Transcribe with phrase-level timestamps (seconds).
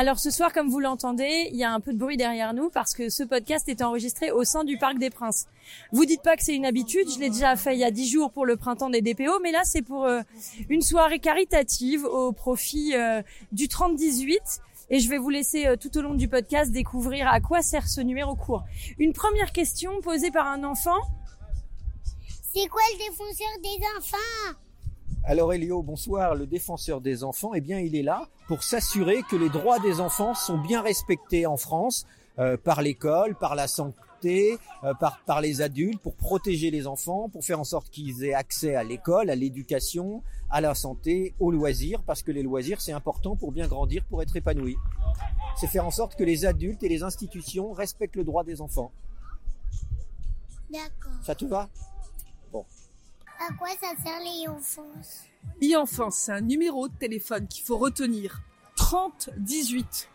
[0.00, 2.70] Alors ce soir, comme vous l'entendez, il y a un peu de bruit derrière nous
[2.70, 5.46] parce que ce podcast est enregistré au sein du Parc des Princes.
[5.90, 8.08] Vous dites pas que c'est une habitude, je l'ai déjà fait il y a dix
[8.08, 10.20] jours pour le printemps des DPO, mais là c'est pour euh,
[10.68, 15.98] une soirée caritative au profit euh, du 30-18 et je vais vous laisser euh, tout
[15.98, 18.62] au long du podcast découvrir à quoi sert ce numéro court.
[19.00, 21.00] Une première question posée par un enfant.
[22.54, 24.67] C'est quoi le défenseur des enfants?
[25.24, 26.34] Alors Elio, bonsoir.
[26.34, 30.00] Le défenseur des enfants, eh bien, il est là pour s'assurer que les droits des
[30.00, 32.06] enfants sont bien respectés en France
[32.38, 37.28] euh, par l'école, par la santé, euh, par, par les adultes, pour protéger les enfants,
[37.28, 41.50] pour faire en sorte qu'ils aient accès à l'école, à l'éducation, à la santé, aux
[41.50, 44.76] loisirs, parce que les loisirs, c'est important pour bien grandir, pour être épanoui.
[45.56, 48.92] C'est faire en sorte que les adultes et les institutions respectent le droit des enfants.
[50.70, 51.12] D'accord.
[51.22, 51.68] Ça te va?
[53.40, 54.82] À quoi ça sert les enfants?
[55.62, 58.40] E-enfance, c'est un numéro de téléphone qu'il faut retenir.
[58.76, 60.08] 3018.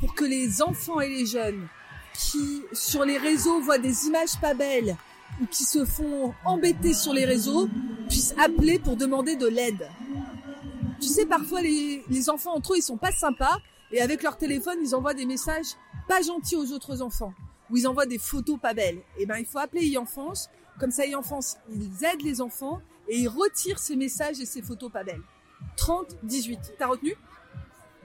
[0.00, 1.68] Pour que les enfants et les jeunes
[2.14, 4.96] qui, sur les réseaux, voient des images pas belles
[5.40, 7.68] ou qui se font embêter sur les réseaux
[8.08, 9.88] puissent appeler pour demander de l'aide.
[11.00, 13.58] Tu sais, parfois, les, les enfants entre eux, ils sont pas sympas
[13.92, 15.76] et avec leur téléphone, ils envoient des messages
[16.08, 17.32] pas gentils aux autres enfants
[17.70, 19.00] ou ils envoient des photos pas belles.
[19.18, 20.50] Et ben, il faut appeler e-enfance.
[20.80, 24.90] Comme ça, e-enfance, ils aident les enfants et ils retirent ces messages et ces photos
[24.90, 25.22] pas belles.
[25.76, 26.74] 30 18.
[26.78, 27.14] T'as retenu?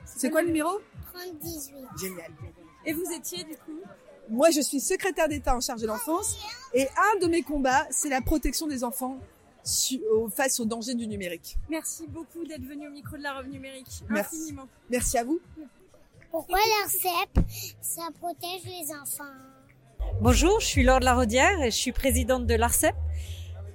[0.04, 0.70] C'est quoi le numéro?
[1.14, 1.76] 30 18.
[1.98, 2.32] Génial.
[2.86, 3.80] Et vous étiez du coup?
[4.30, 6.36] Moi, je suis secrétaire d'État en charge de l'enfance
[6.74, 9.20] et un de mes combats, c'est la protection des enfants
[10.36, 11.58] face aux dangers du numérique.
[11.70, 14.04] Merci beaucoup d'être venu au micro de la robe numérique.
[14.10, 14.36] Merci.
[14.36, 14.68] Infiniment.
[14.90, 15.40] Merci à vous.
[16.30, 17.40] Pourquoi l'ARCEP,
[17.82, 19.24] ça protège les enfants?
[20.22, 21.22] Bonjour, je suis Laure de la
[21.66, 22.96] et je suis présidente de l'ARCEP.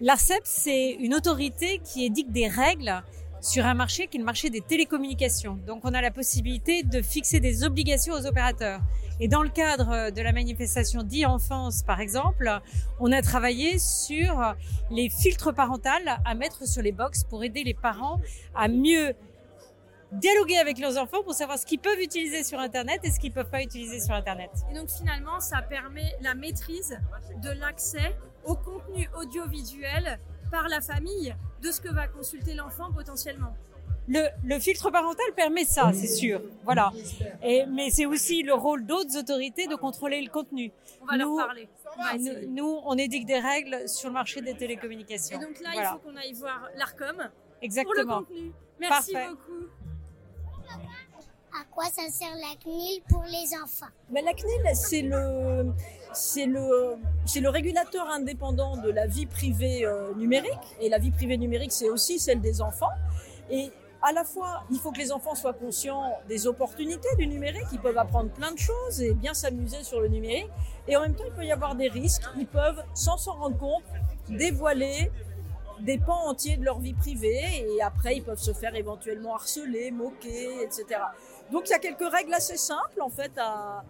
[0.01, 3.03] L'ARCEP, c'est une autorité qui édicte des règles
[3.41, 5.59] sur un marché qui est le marché des télécommunications.
[5.67, 8.81] Donc on a la possibilité de fixer des obligations aux opérateurs.
[9.21, 12.61] Et dans le cadre de la manifestation d'e-enfance, par exemple,
[12.99, 14.55] on a travaillé sur
[14.91, 15.91] les filtres parentaux
[16.25, 18.21] à mettre sur les box pour aider les parents
[18.55, 19.15] à mieux
[20.12, 23.32] dialoguer avec leurs enfants pour savoir ce qu'ils peuvent utiliser sur Internet et ce qu'ils
[23.32, 24.50] peuvent pas utiliser sur Internet.
[24.71, 26.98] Et donc finalement, ça permet la maîtrise
[27.43, 30.19] de l'accès au contenu audiovisuel
[30.50, 33.54] par la famille de ce que va consulter l'enfant potentiellement.
[34.09, 36.41] Le, le filtre parental permet ça, c'est sûr.
[36.65, 36.91] Voilà.
[37.44, 40.72] Et, mais c'est aussi le rôle d'autres autorités de contrôler le contenu.
[41.03, 41.69] On va Nous- leur parler.
[41.97, 42.19] On va.
[42.19, 45.38] Nous, nous, on édicte des règles sur le marché des Et télécommunications.
[45.38, 45.91] donc là, Voilà.
[45.91, 48.19] il faut qu'on aille voir l'ARCOM pour le Exactement.
[48.21, 48.50] contenu.
[48.81, 49.28] Merci Parfait.
[49.28, 49.66] beaucoup.
[51.53, 53.91] À quoi ça sert la CNIL pour les enfants?
[54.11, 55.73] Mais la CNIL, c'est le,
[56.47, 60.77] le, le régulateur indépendant de la vie privée euh, numérique.
[60.81, 62.93] Et la vie privée numérique, c'est aussi celle des enfants.
[63.51, 67.67] Et à la fois, il faut que les enfants soient conscients des opportunités du numérique.
[67.73, 70.49] Ils peuvent apprendre plein de choses et bien s'amuser sur le numérique.
[70.87, 72.23] Et en même temps, il peut y avoir des risques.
[72.39, 73.83] Ils peuvent, sans s'en rendre compte,
[74.29, 75.11] dévoiler
[75.81, 79.91] des pans entiers de leur vie privée et après ils peuvent se faire éventuellement harceler,
[79.91, 81.01] moquer, etc.
[81.51, 83.85] Donc il y a quelques règles assez simples en fait à,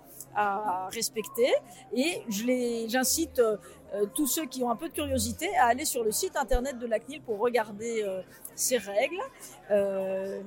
[0.93, 1.53] respecter
[1.93, 3.57] et je les, j'incite euh,
[4.15, 6.87] tous ceux qui ont un peu de curiosité à aller sur le site internet de
[6.87, 8.23] la CNIL pour regarder euh,
[8.55, 9.21] ces règles.
[9.73, 10.41] Euh,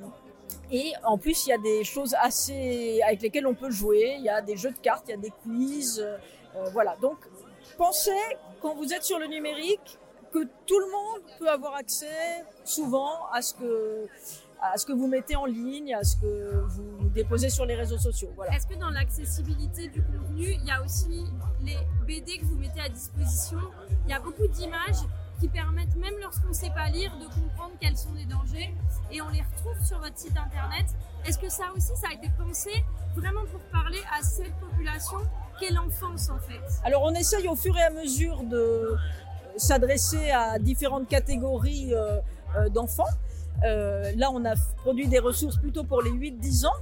[0.71, 4.15] et en plus, il y a des choses assez avec lesquelles on peut jouer.
[4.17, 6.05] Il y a des jeux de cartes, il y a des quiz,
[6.71, 6.95] voilà.
[7.01, 7.17] Donc
[7.77, 8.11] pensez
[8.61, 9.99] quand vous êtes sur le numérique
[10.33, 14.07] que tout le monde peut avoir accès souvent à ce que
[14.61, 17.97] à ce que vous mettez en ligne, à ce que vous déposez sur les réseaux
[17.97, 18.29] sociaux.
[18.35, 18.55] Voilà.
[18.55, 21.25] Est-ce que dans l'accessibilité du contenu, il y a aussi
[21.61, 21.77] les
[22.07, 23.59] BD que vous mettez à disposition?
[24.05, 25.03] Il y a beaucoup d'images
[25.41, 28.73] qui permettent, même lorsqu'on ne sait pas lire, de comprendre quels sont les dangers
[29.11, 30.85] et on les retrouve sur votre site internet.
[31.25, 32.71] Est-ce que ça aussi, ça a été pensé
[33.17, 35.17] vraiment pour parler à cette population
[35.59, 36.61] qu'est l'enfance en fait?
[36.85, 38.95] Alors on essaye au fur et à mesure de
[39.57, 42.19] s'adresser à différentes catégories euh,
[42.57, 43.03] euh, d'enfants.
[43.63, 46.73] Euh, là, on a produit des ressources plutôt pour les 8-10 ans.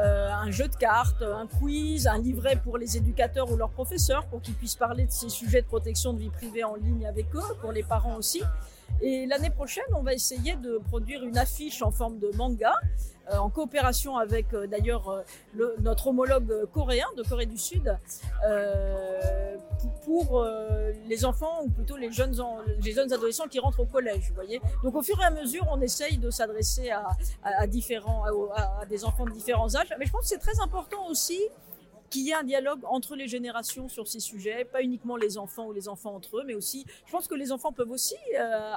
[0.00, 4.40] Un jeu de cartes, un quiz, un livret pour les éducateurs ou leurs professeurs pour
[4.40, 7.42] qu'ils puissent parler de ces sujets de protection de vie privée en ligne avec eux,
[7.60, 8.40] pour les parents aussi.
[9.02, 12.72] Et l'année prochaine, on va essayer de produire une affiche en forme de manga,
[13.32, 17.98] en coopération avec d'ailleurs le- notre homologue coréen de Corée du Sud,
[20.08, 22.34] pour euh, les enfants ou plutôt les jeunes,
[22.82, 24.30] les jeunes adolescents qui rentrent au collège.
[24.30, 24.58] Vous voyez.
[24.82, 27.08] Donc au fur et à mesure, on essaye de s'adresser à,
[27.42, 28.24] à, différents,
[28.54, 29.94] à des enfants de différents âges.
[29.98, 31.38] Mais je pense que c'est très important aussi
[32.08, 35.66] qu'il y ait un dialogue entre les générations sur ces sujets, pas uniquement les enfants
[35.66, 38.72] ou les enfants entre eux, mais aussi, je pense que les enfants peuvent aussi euh,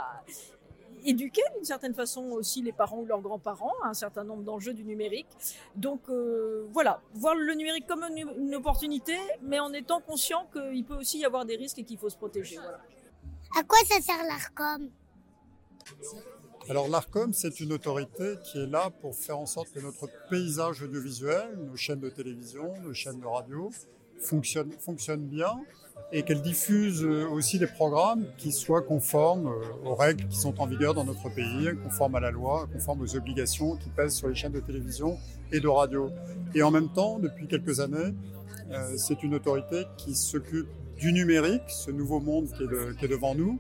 [1.06, 4.74] éduquer d'une certaine façon aussi les parents ou leurs grands-parents à un certain nombre d'enjeux
[4.74, 5.28] du numérique.
[5.76, 10.84] Donc euh, voilà, voir le numérique comme une, une opportunité, mais en étant conscient qu'il
[10.86, 12.58] peut aussi y avoir des risques et qu'il faut se protéger.
[12.58, 12.80] Voilà.
[13.58, 14.90] À quoi ça sert l'ARCOM?
[16.70, 20.84] Alors l'ARCOM, c'est une autorité qui est là pour faire en sorte que notre paysage
[20.84, 23.72] audiovisuel, nos chaînes de télévision, nos chaînes de radio,
[24.22, 25.60] fonctionnent fonctionne bien
[26.14, 30.60] et qu'elle diffuse euh, aussi des programmes qui soient conformes euh, aux règles qui sont
[30.60, 34.28] en vigueur dans notre pays, conformes à la loi, conformes aux obligations qui pèsent sur
[34.28, 35.18] les chaînes de télévision
[35.52, 36.10] et de radio.
[36.54, 38.14] Et en même temps, depuis quelques années,
[38.72, 43.08] euh, c'est une autorité qui s'occupe du numérique, ce nouveau monde qui est, qui est
[43.08, 43.60] devant nous,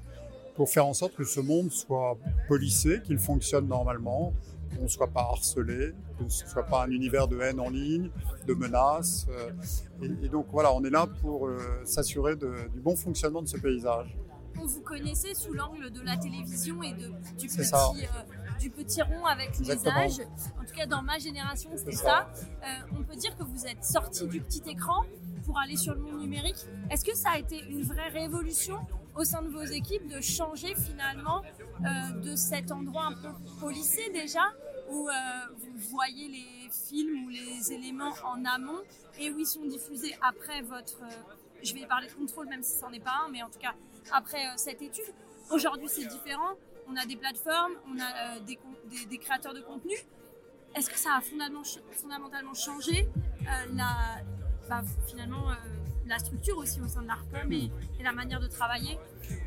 [0.55, 2.17] pour faire en sorte que ce monde soit
[2.47, 4.33] policé, qu'il fonctionne normalement,
[4.75, 7.69] qu'on ne soit pas harcelé, que ce ne soit pas un univers de haine en
[7.69, 8.09] ligne,
[8.47, 9.27] de menaces.
[9.29, 9.51] euh,
[10.01, 13.57] Et, et donc voilà, on est là pour euh, s'assurer du bon fonctionnement de ce
[13.57, 14.15] paysage.
[14.59, 17.07] On vous connaissait sous l'angle de la télévision et de,
[17.39, 17.91] du, C'est petit, ça.
[17.95, 20.03] euh, du petit rond avec Exactement.
[20.03, 20.27] les âges.
[20.61, 22.29] En tout cas, dans ma génération, c'était ça.
[22.63, 22.65] Euh,
[22.99, 25.03] on peut dire que vous êtes sorti du petit écran
[25.45, 26.63] pour aller sur le monde numérique.
[26.91, 28.75] Est-ce que ça a été une vraie révolution
[29.15, 31.41] au sein de vos équipes de changer finalement
[31.85, 33.29] euh, de cet endroit un peu
[33.59, 34.43] policé déjà
[34.89, 35.13] où euh,
[35.57, 38.81] vous voyez les films ou les éléments en amont
[39.19, 41.03] et où ils sont diffusés après votre...
[41.03, 43.59] euh, je vais parler de contrôle même si c'en est pas un, mais en tout
[43.59, 43.73] cas
[44.11, 45.13] après cette étude.
[45.51, 46.55] Aujourd'hui, c'est différent.
[46.87, 49.93] On a des plateformes, on a des, créateurs de contenu.
[50.75, 53.07] Est-ce que ça a fondamentalement, changé
[53.73, 54.23] la,
[54.67, 55.51] bah, finalement
[56.11, 58.97] la structure aussi au sein de l'ARCOM et, et la manière de travailler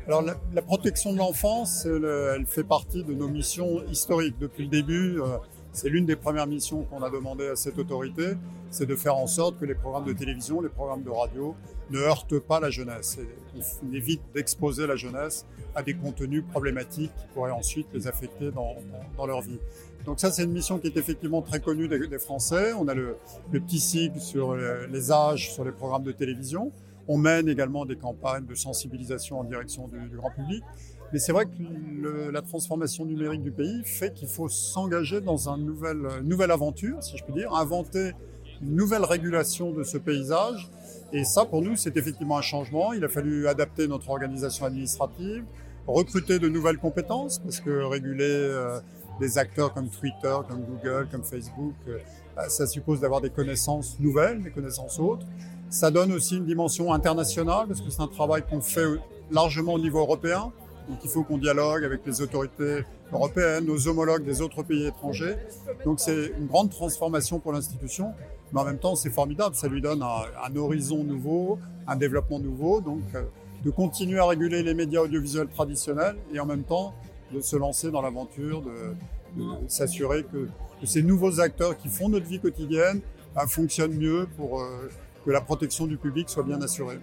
[0.07, 4.37] Alors la, la protection de l'enfance, elle, elle fait partie de nos missions historiques.
[4.39, 5.37] Depuis le début, euh,
[5.75, 8.35] c'est l'une des premières missions qu'on a demandé à cette autorité,
[8.71, 11.53] c'est de faire en sorte que les programmes de télévision, les programmes de radio
[11.91, 13.19] ne heurtent pas la jeunesse.
[13.19, 15.45] Et on évite d'exposer la jeunesse
[15.75, 18.75] à des contenus problématiques qui pourraient ensuite les affecter dans,
[19.27, 19.59] leur vie.
[20.05, 22.71] Donc ça, c'est une mission qui est effectivement très connue des, Français.
[22.73, 23.17] On a le,
[23.51, 26.71] petit sigle sur les âges sur les programmes de télévision.
[27.09, 30.63] On mène également des campagnes de sensibilisation en direction du grand public.
[31.15, 35.65] Mais c'est vrai que la transformation numérique du pays fait qu'il faut s'engager dans une
[35.65, 38.11] nouvelle, une nouvelle aventure, si je puis dire, inventer
[38.61, 40.69] une nouvelle régulation de ce paysage.
[41.13, 42.91] Et ça, pour nous, c'est effectivement un changement.
[42.91, 45.45] Il a fallu adapter notre organisation administrative,
[45.87, 48.81] recruter de nouvelles compétences, parce que réguler euh,
[49.21, 51.97] des acteurs comme Twitter, comme Google, comme Facebook, euh,
[52.35, 55.25] bah, ça suppose d'avoir des connaissances nouvelles, des connaissances autres.
[55.69, 58.85] Ça donne aussi une dimension internationale, parce que c'est un travail qu'on fait
[59.31, 60.51] largement au niveau européen.
[60.87, 65.35] Donc il faut qu'on dialogue avec les autorités européennes, nos homologues des autres pays étrangers.
[65.83, 68.13] Donc c'est une grande transformation pour l'institution,
[68.53, 72.81] mais en même temps c'est formidable, ça lui donne un, horizon nouveau, un développement nouveau.
[72.81, 73.23] Donc euh,
[73.63, 76.93] de continuer à réguler les médias audiovisuels traditionnels et en même temps
[77.33, 78.93] de se lancer dans l'aventure, de,
[79.67, 80.47] s'assurer que,
[80.83, 83.01] ces nouveaux acteurs qui font notre vie quotidienne
[83.33, 84.87] bah, fonctionnent mieux pour euh,
[85.25, 86.99] que la protection du public soit bien assurée.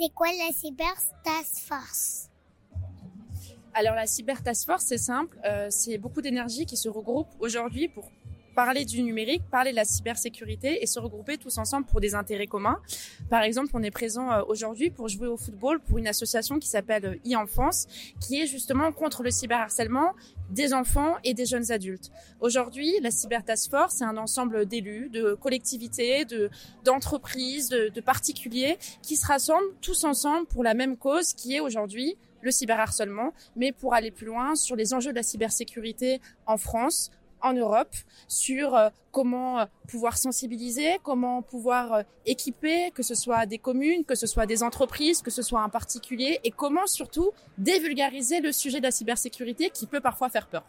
[0.00, 2.30] C'est quoi la Cyber Task Force?
[3.76, 7.88] Alors la Cyber Task Force, c'est simple, euh, c'est beaucoup d'énergie qui se regroupe aujourd'hui
[7.88, 8.08] pour
[8.54, 12.46] parler du numérique, parler de la cybersécurité et se regrouper tous ensemble pour des intérêts
[12.46, 12.78] communs.
[13.28, 16.68] Par exemple, on est présent euh, aujourd'hui pour jouer au football pour une association qui
[16.68, 17.88] s'appelle euh, e-enfance,
[18.20, 20.12] qui est justement contre le cyberharcèlement
[20.50, 22.12] des enfants et des jeunes adultes.
[22.38, 26.48] Aujourd'hui, la Cyber Task Force, c'est un ensemble d'élus, de collectivités, de
[26.84, 31.60] d'entreprises, de, de particuliers qui se rassemblent tous ensemble pour la même cause qui est
[31.60, 36.56] aujourd'hui le cyberharcèlement, mais pour aller plus loin sur les enjeux de la cybersécurité en
[36.56, 37.10] France,
[37.44, 37.94] en Europe,
[38.26, 44.04] sur euh, comment euh, pouvoir sensibiliser, comment pouvoir euh, équiper, que ce soit des communes,
[44.04, 48.50] que ce soit des entreprises, que ce soit un particulier, et comment surtout dévulgariser le
[48.50, 50.64] sujet de la cybersécurité qui peut parfois faire peur.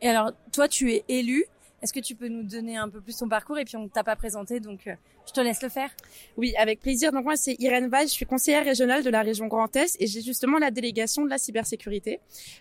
[0.00, 1.46] Et alors, toi, tu es élu.
[1.82, 4.02] Est-ce que tu peux nous donner un peu plus ton parcours et puis on t'a
[4.02, 4.94] pas présenté, donc euh,
[5.26, 5.90] je te laisse le faire.
[6.36, 7.12] Oui, avec plaisir.
[7.12, 10.06] Donc moi, c'est Irène Valls, je suis conseillère régionale de la région Grand Est et
[10.08, 12.18] j'ai justement la délégation de la cybersécurité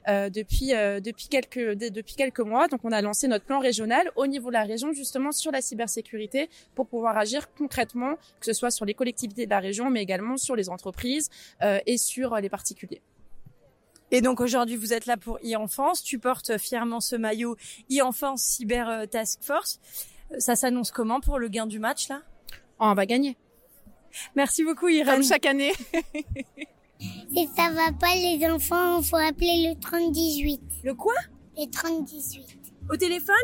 [0.08, 2.68] euh, depuis euh, depuis quelques de- depuis quelques mois.
[2.68, 5.62] Donc on a lancé notre plan régional au niveau de la région justement sur la
[5.62, 10.02] cybersécurité pour pouvoir agir concrètement, que ce soit sur les collectivités de la région, mais
[10.04, 11.30] également sur les entreprises
[11.64, 13.02] euh, et sur euh, les particuliers.
[14.12, 16.02] Et donc aujourd'hui, vous êtes là pour e-enfance.
[16.02, 17.58] Tu portes fièrement ce maillot
[17.92, 19.80] e-enfance Cyber euh, Task Force.
[20.32, 22.22] Euh, Ça s'annonce comment pour le gain du match là?
[22.80, 23.36] Oh, on va gagner.
[24.36, 25.16] Merci beaucoup Irène.
[25.16, 25.74] Comme chaque année.
[27.00, 30.60] Si ça va pas, les enfants, faut appeler le 3018.
[30.84, 31.14] Le quoi?
[31.56, 32.58] Le 3018.
[32.92, 33.36] Au téléphone?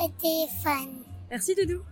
[0.00, 1.04] Au téléphone.
[1.30, 1.82] Merci Doudou.